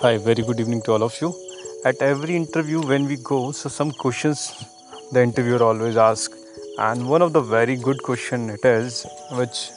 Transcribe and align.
Hi, 0.00 0.16
very 0.16 0.44
good 0.44 0.60
evening 0.60 0.80
to 0.82 0.92
all 0.92 1.02
of 1.02 1.20
you. 1.20 1.34
At 1.84 2.00
every 2.00 2.36
interview, 2.36 2.80
when 2.80 3.06
we 3.06 3.16
go, 3.16 3.50
so 3.50 3.68
some 3.68 3.90
questions 3.90 4.64
the 5.10 5.20
interviewer 5.20 5.60
always 5.60 5.96
asks, 5.96 6.36
and 6.78 7.08
one 7.08 7.20
of 7.20 7.32
the 7.32 7.40
very 7.40 7.74
good 7.74 8.00
question 8.04 8.48
it 8.48 8.64
is, 8.64 9.04
which 9.32 9.70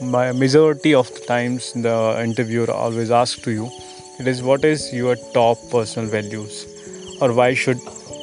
my 0.00 0.30
majority 0.30 0.94
of 0.94 1.12
the 1.12 1.26
times 1.26 1.72
the 1.72 2.20
interviewer 2.22 2.70
always 2.70 3.10
asks 3.10 3.42
to 3.42 3.50
you, 3.50 3.68
it 4.20 4.28
is 4.28 4.44
what 4.44 4.64
is 4.64 4.94
your 4.94 5.16
top 5.34 5.58
personal 5.72 6.08
values, 6.08 6.64
or 7.20 7.32
why 7.32 7.52
should 7.52 7.80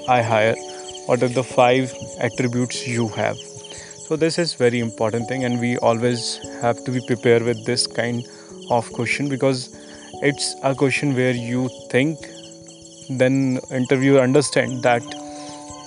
I 0.08 0.22
hire? 0.22 0.56
What 1.08 1.22
are 1.22 1.28
the 1.28 1.44
five 1.44 1.94
attributes 2.22 2.88
you 2.88 3.10
have? 3.10 3.36
So 3.36 4.16
this 4.16 4.40
is 4.40 4.54
very 4.54 4.80
important 4.80 5.28
thing, 5.28 5.44
and 5.44 5.60
we 5.60 5.78
always 5.80 6.40
have 6.62 6.86
to 6.86 6.92
be 6.92 7.02
prepared 7.05 7.44
with 7.44 7.66
this 7.66 7.88
kind 7.88 8.26
of 8.70 8.90
question 8.94 9.27
because 9.27 9.76
it's 10.22 10.55
a 10.64 10.74
question 10.76 11.16
where 11.16 11.32
you 11.34 11.70
think 11.90 12.20
then 13.10 13.60
interviewer 13.72 14.20
understand 14.20 14.82
that 14.84 15.04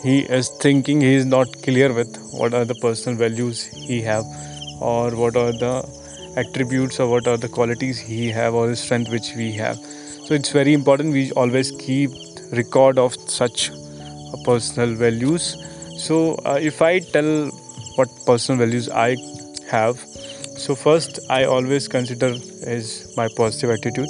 he 0.02 0.20
is 0.20 0.48
thinking 0.60 1.00
he 1.00 1.14
is 1.14 1.27
not 1.27 1.48
clear 1.62 1.92
with 1.92 2.16
what 2.33 2.55
are 2.55 2.64
the 2.64 2.74
personal 2.77 3.19
values 3.19 3.64
he 3.64 4.00
have 4.02 4.24
or 4.80 5.10
what 5.16 5.36
are 5.36 5.52
the 5.52 5.74
attributes 6.36 7.00
or 7.00 7.09
what 7.09 7.27
are 7.27 7.36
the 7.36 7.48
qualities 7.48 7.98
he 7.98 8.30
have 8.30 8.55
or 8.55 8.69
the 8.69 8.77
strength 8.77 9.10
which 9.10 9.34
we 9.34 9.50
have. 9.52 9.77
So 9.77 10.34
it's 10.34 10.52
very 10.52 10.72
important 10.72 11.12
we 11.12 11.33
always 11.33 11.72
keep 11.72 12.10
record 12.52 12.98
of 12.98 13.14
such 13.28 13.70
personal 14.45 14.95
values. 14.95 15.56
So 15.98 16.34
uh, 16.45 16.58
if 16.60 16.80
i 16.80 17.00
tell 17.00 17.50
what 17.97 18.08
personal 18.24 18.58
values 18.64 18.88
i 18.88 19.16
have 19.69 19.98
so 20.64 20.74
first 20.74 21.18
i 21.30 21.44
always 21.44 21.86
consider 21.88 22.28
is 22.76 23.14
my 23.16 23.28
positive 23.36 23.70
attitude. 23.70 24.08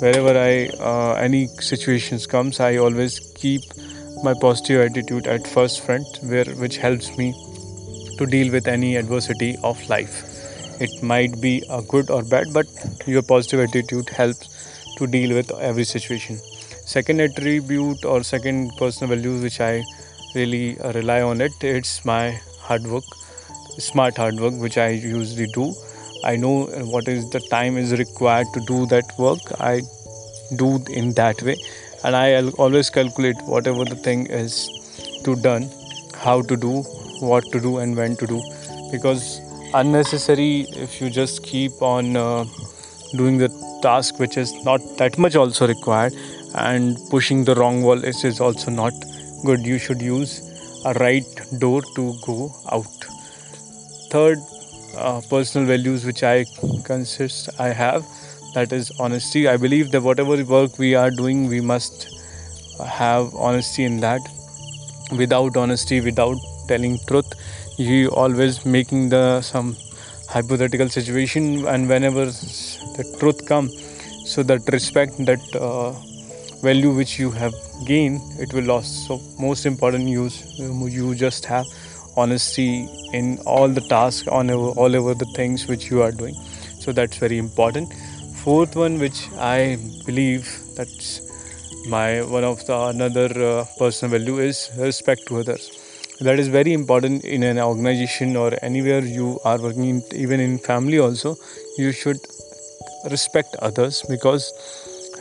Wherever 0.00 0.32
i 0.38 0.66
uh, 0.90 1.14
any 1.14 1.46
situations 1.68 2.26
comes 2.26 2.60
i 2.60 2.76
always 2.76 3.18
keep 3.34 3.62
my 4.22 4.34
positive 4.42 4.80
attitude 4.86 5.26
at 5.26 5.46
first 5.46 5.80
front 5.86 6.18
where 6.32 6.44
which 6.64 6.76
helps 6.76 7.16
me 7.16 7.28
to 8.18 8.26
deal 8.26 8.52
with 8.52 8.68
any 8.68 8.96
adversity 8.96 9.56
of 9.62 9.88
life. 9.88 10.22
It 10.80 11.02
might 11.02 11.40
be 11.40 11.62
a 11.70 11.82
good 11.82 12.10
or 12.10 12.22
bad 12.22 12.52
but 12.52 12.66
your 13.06 13.22
positive 13.22 13.60
attitude 13.60 14.10
helps 14.10 14.94
to 14.98 15.06
deal 15.06 15.34
with 15.34 15.50
every 15.58 15.84
situation. 15.84 16.38
Second 16.94 17.20
attribute 17.20 18.04
or 18.04 18.22
second 18.22 18.72
personal 18.78 19.16
values 19.16 19.42
which 19.42 19.60
i 19.60 19.82
really 20.34 20.78
uh, 20.80 20.92
rely 20.92 21.22
on 21.22 21.40
it 21.40 21.52
it's 21.62 22.04
my 22.04 22.38
hard 22.60 22.86
work 22.86 23.04
smart 23.78 24.16
hard 24.16 24.38
work 24.40 24.54
which 24.66 24.76
i 24.78 24.88
usually 24.88 25.46
do 25.54 25.74
I 26.28 26.34
know 26.34 26.64
what 26.92 27.08
is 27.08 27.30
the 27.30 27.40
time 27.50 27.76
is 27.76 27.92
required 27.98 28.48
to 28.54 28.60
do 28.68 28.86
that 28.86 29.12
work. 29.16 29.38
I 29.60 29.82
do 30.56 30.70
in 30.90 31.12
that 31.14 31.42
way, 31.42 31.56
and 32.04 32.16
I 32.16 32.42
always 32.64 32.90
calculate 32.90 33.36
whatever 33.42 33.84
the 33.84 33.94
thing 34.06 34.26
is 34.26 34.56
to 35.24 35.36
done, 35.36 35.68
how 36.14 36.42
to 36.42 36.56
do, 36.56 36.82
what 37.20 37.44
to 37.52 37.60
do, 37.60 37.78
and 37.78 37.96
when 37.96 38.16
to 38.16 38.26
do. 38.26 38.42
Because 38.90 39.40
unnecessary, 39.74 40.66
if 40.86 41.00
you 41.00 41.10
just 41.10 41.44
keep 41.44 41.80
on 41.80 42.16
uh, 42.16 42.44
doing 43.14 43.38
the 43.38 43.50
task 43.82 44.18
which 44.18 44.36
is 44.36 44.52
not 44.64 44.80
that 44.98 45.18
much 45.18 45.36
also 45.36 45.68
required, 45.68 46.12
and 46.56 46.98
pushing 47.10 47.44
the 47.44 47.54
wrong 47.54 47.82
wall 47.82 48.02
is, 48.02 48.24
is 48.24 48.40
also 48.40 48.70
not 48.70 48.92
good. 49.44 49.60
You 49.64 49.78
should 49.78 50.00
use 50.00 50.36
a 50.84 50.92
right 50.94 51.40
door 51.60 51.82
to 51.94 52.14
go 52.26 52.52
out. 52.72 53.08
Third 54.10 54.38
uh, 54.96 55.20
personal 55.30 55.66
values 55.66 56.04
which 56.04 56.22
I 56.22 56.44
consist 56.84 57.48
I 57.60 57.68
have 57.68 58.04
that 58.54 58.72
is 58.72 58.90
honesty. 58.98 59.46
I 59.48 59.56
believe 59.56 59.90
that 59.92 60.00
whatever 60.00 60.42
work 60.44 60.78
we 60.78 60.94
are 60.94 61.10
doing, 61.10 61.46
we 61.48 61.60
must 61.60 62.08
have 62.84 63.34
honesty 63.34 63.84
in 63.84 64.00
that. 64.00 64.20
Without 65.12 65.56
honesty, 65.56 66.00
without 66.00 66.36
telling 66.68 66.98
truth, 67.06 67.32
you 67.78 68.08
always 68.10 68.64
making 68.64 69.10
the 69.10 69.42
some 69.42 69.76
hypothetical 70.28 70.88
situation, 70.88 71.66
and 71.66 71.88
whenever 71.88 72.24
the 72.24 73.16
truth 73.20 73.46
come, 73.46 73.68
so 74.24 74.42
that 74.42 74.62
respect, 74.72 75.12
that 75.26 75.40
uh, 75.54 75.92
value 76.62 76.92
which 76.92 77.18
you 77.18 77.30
have 77.30 77.54
gained, 77.86 78.20
it 78.40 78.52
will 78.52 78.64
lost. 78.64 79.06
So 79.06 79.20
most 79.38 79.66
important, 79.66 80.08
use 80.08 80.58
you 80.58 81.14
just 81.14 81.44
have 81.44 81.66
honesty 82.16 82.88
in 83.12 83.38
all 83.46 83.68
the 83.68 83.80
tasks 83.80 84.28
on 84.28 84.50
all 84.50 84.96
over 84.96 85.14
the 85.14 85.26
things 85.36 85.66
which 85.66 85.90
you 85.90 86.02
are 86.02 86.12
doing. 86.12 86.34
So 86.80 86.92
that's 86.92 87.18
very 87.18 87.38
important. 87.38 87.92
Fourth 88.44 88.76
one 88.76 88.98
which 88.98 89.20
i 89.38 89.76
believe 90.06 90.48
that's 90.76 91.08
my 91.88 92.22
one 92.22 92.44
of 92.44 92.64
the 92.66 92.76
another 92.94 93.28
uh, 93.48 93.64
personal 93.78 94.18
value 94.18 94.38
is 94.38 94.70
respect 94.78 95.26
to 95.28 95.38
others. 95.38 95.70
That 96.20 96.38
is 96.38 96.48
very 96.48 96.72
important 96.72 97.24
in 97.24 97.42
an 97.42 97.58
organization 97.58 98.36
or 98.36 98.52
anywhere 98.62 99.00
you 99.00 99.38
are 99.44 99.58
working 99.60 99.84
in, 99.84 100.02
even 100.14 100.40
in 100.40 100.58
family 100.58 100.98
also 100.98 101.36
you 101.76 101.92
should 101.92 102.18
respect 103.10 103.54
others 103.60 104.02
because 104.08 104.52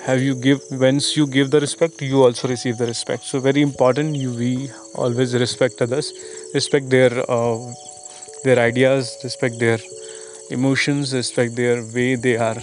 have 0.05 0.21
you 0.21 0.35
give 0.35 0.61
once 0.71 1.17
you 1.17 1.25
give 1.25 1.49
the 1.49 1.59
respect 1.59 2.01
you 2.01 2.21
also 2.23 2.47
receive 2.47 2.77
the 2.77 2.85
respect. 2.85 3.23
So 3.23 3.39
very 3.39 3.61
important 3.61 4.15
you 4.15 4.31
we 4.33 4.69
always 4.93 5.33
respect 5.33 5.81
others 5.81 6.13
respect 6.53 6.89
their 6.89 7.11
uh, 7.29 7.57
their 8.43 8.59
ideas 8.59 9.17
respect 9.23 9.57
their 9.59 9.79
emotions 10.51 11.13
respect 11.13 11.55
their 11.55 11.83
way 11.95 12.15
they 12.15 12.37
are 12.37 12.61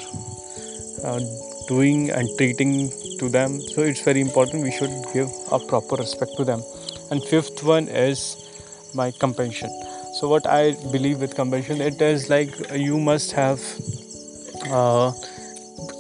uh, 1.05 1.21
doing 1.67 2.11
and 2.11 2.29
treating 2.39 2.91
to 3.19 3.29
them. 3.29 3.61
So 3.61 3.83
it's 3.83 4.03
very 4.03 4.21
important 4.21 4.63
we 4.63 4.71
should 4.71 4.95
give 5.13 5.29
a 5.51 5.59
proper 5.59 5.97
respect 5.97 6.37
to 6.37 6.45
them. 6.45 6.63
And 7.11 7.25
fifth 7.25 7.65
one 7.65 7.89
is 7.89 8.37
my 8.95 9.11
compassion. 9.11 9.71
So 10.21 10.29
what 10.29 10.47
i 10.47 10.73
believe 10.93 11.21
with 11.21 11.35
compassion 11.35 11.81
it 11.81 12.01
is 12.01 12.29
like 12.31 12.51
you 12.73 12.99
must 12.99 13.33
have 13.33 13.61
uh, 14.71 15.11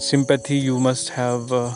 sympathy 0.02 0.56
you 0.56 0.78
must 0.80 1.10
have 1.10 1.52
uh, 1.52 1.74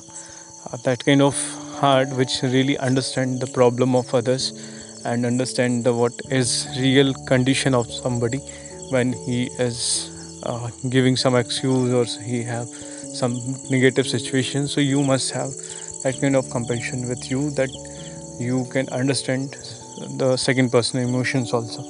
that 0.84 1.04
kind 1.04 1.22
of 1.22 1.36
heart 1.80 2.08
which 2.16 2.42
really 2.42 2.76
understand 2.78 3.40
the 3.40 3.46
problem 3.46 3.94
of 3.94 4.12
others 4.14 4.52
and 5.04 5.24
understand 5.24 5.84
the 5.84 5.92
what 5.94 6.12
is 6.30 6.66
real 6.80 7.14
condition 7.32 7.74
of 7.74 7.86
somebody 7.90 8.38
when 8.90 9.12
he 9.12 9.44
is 9.58 10.40
uh, 10.42 10.68
giving 10.90 11.16
some 11.16 11.36
excuse 11.36 11.92
or 11.92 12.04
he 12.24 12.42
have 12.42 12.66
some 12.66 13.34
negative 13.70 14.06
situation. 14.06 14.66
So 14.68 14.80
you 14.80 15.02
must 15.02 15.30
have 15.32 15.50
that 16.02 16.18
kind 16.20 16.36
of 16.36 16.50
compassion 16.50 17.08
with 17.08 17.30
you 17.30 17.50
that 17.50 17.70
you 18.38 18.66
can 18.72 18.88
understand 18.88 19.56
the 20.18 20.36
second 20.36 20.70
person 20.70 21.00
emotions 21.00 21.52
also. 21.52 21.82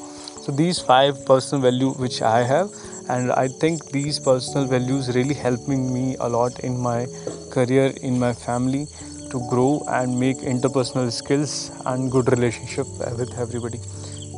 So 0.42 0.52
these 0.52 0.78
five 0.78 1.24
personal 1.26 1.62
value 1.62 1.90
which 1.94 2.22
i 2.22 2.42
have 2.44 2.70
and 3.08 3.32
i 3.32 3.46
think 3.48 3.84
these 3.96 4.18
personal 4.18 4.66
values 4.66 5.14
really 5.14 5.34
helping 5.34 5.92
me 5.92 6.16
a 6.20 6.28
lot 6.28 6.58
in 6.60 6.78
my 6.78 7.06
career 7.50 7.92
in 8.02 8.18
my 8.18 8.32
family 8.32 8.86
to 9.30 9.38
grow 9.50 9.84
and 9.88 10.18
make 10.18 10.38
interpersonal 10.38 11.10
skills 11.10 11.70
and 11.86 12.10
good 12.10 12.30
relationship 12.30 12.86
with 13.18 13.32
everybody. 13.38 13.78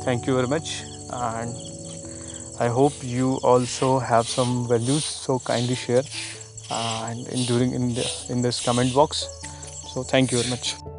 Thank 0.03 0.25
you 0.27 0.35
very 0.35 0.47
much. 0.47 0.83
And 1.13 1.55
i 2.59 2.67
hope 2.67 2.93
you 3.01 3.35
also 3.51 3.99
have 3.99 4.27
some 4.27 4.67
values 4.67 5.05
so 5.05 5.39
kindly 5.39 5.75
share 5.75 6.03
and 6.71 7.27
in 7.27 7.45
during 7.45 7.73
in 7.73 7.93
the 7.93 8.05
in 8.29 8.41
this 8.41 8.63
comment 8.65 8.93
box. 8.93 9.27
So 9.93 10.03
thank 10.03 10.31
you 10.31 10.39
very 10.39 10.49
much 10.49 10.98